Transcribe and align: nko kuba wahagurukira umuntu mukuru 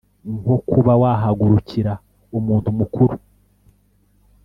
nko 0.39 0.55
kuba 0.69 0.91
wahagurukira 1.01 1.93
umuntu 2.37 2.67
mukuru 2.79 3.15